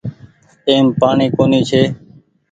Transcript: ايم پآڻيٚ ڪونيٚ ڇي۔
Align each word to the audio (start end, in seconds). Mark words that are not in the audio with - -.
ايم 0.69 0.85
پآڻيٚ 0.99 1.33
ڪونيٚ 1.37 1.67
ڇي۔ 1.69 1.81